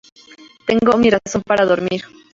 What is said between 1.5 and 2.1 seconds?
dormir.